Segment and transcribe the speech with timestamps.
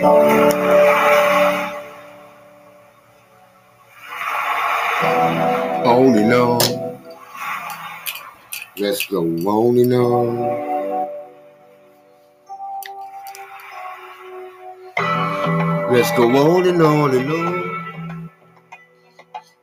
[0.00, 0.14] On
[6.16, 6.60] and on.
[8.76, 10.38] Let's go on and on.
[15.92, 18.30] Let's go on and on and on.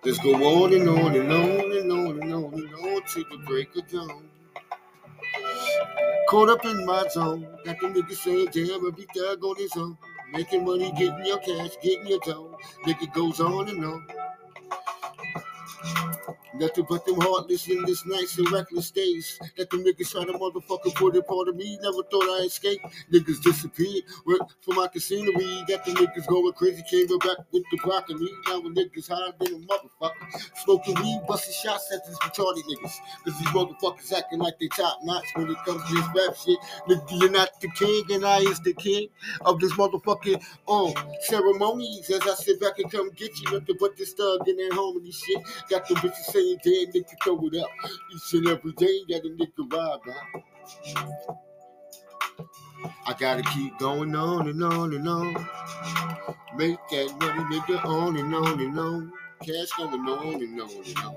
[0.04, 3.38] Let's go on and on and on and on and on and on to the
[3.46, 4.30] break of dawn.
[6.28, 9.98] Caught up in my zone, got them niggas saying damn every thug on his own.
[10.34, 12.58] Making money, getting your cash, getting your dough.
[12.86, 14.05] Nigga goes on and on.
[16.56, 19.40] Nothing but them heartless in this nice and reckless days.
[19.58, 21.78] That them niggas try to motherfucker put it part of me.
[21.82, 22.86] Never thought I escaped.
[23.12, 24.04] Niggas disappeared.
[24.26, 25.32] Work for my casino.
[25.36, 26.84] We got the niggas going crazy.
[26.90, 28.30] Came back with the broccoli.
[28.48, 30.58] Now the niggas higher than a motherfucker.
[30.64, 32.96] Smoking weed, busting shots at these retarded niggas.
[33.23, 36.60] Cause these motherfuckers acting like they top notch when it comes to this rap shit.
[36.88, 39.10] Nigga, you're not the king, and I is the king
[39.42, 42.10] of this motherfucking um ceremonies.
[42.10, 45.12] As I sit back and come get you, nothing but this thug and that harmony
[45.12, 45.42] shit.
[45.70, 47.69] Got the bitches saying, damn, nigga, throw it up.
[48.13, 50.41] Each and every day that a nigga ride by.
[53.08, 55.33] I gotta keep going on and on and on.
[56.55, 59.11] Make that money, nigga, on and on and on.
[59.41, 61.16] Cash going on and on and on.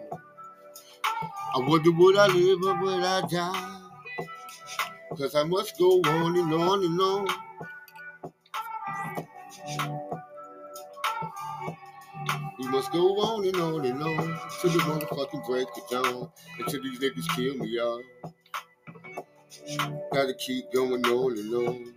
[1.54, 3.74] I wonder would I live or would I die?
[5.16, 7.26] Cause I must go on and on and on.
[12.58, 16.30] We must go on and on and on till the motherfucking break of dawn.
[16.58, 18.02] Until these niggas kill me, y'all.
[20.12, 21.94] Gotta keep going on and on.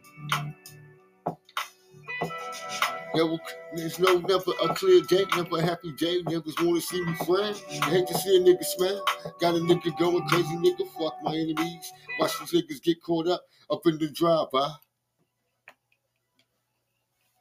[3.75, 6.21] There's no never a clear day, never a happy day.
[6.23, 7.55] Niggas wanna see me friend.
[7.55, 9.03] Hate to see a nigga smile.
[9.39, 10.87] Got a nigga going crazy, nigga.
[10.97, 11.91] Fuck my enemies.
[12.19, 14.69] Watch these niggas get caught up up in the drive-by.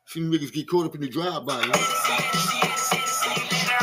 [0.06, 2.59] See niggas get caught up in the drive-by, y'all.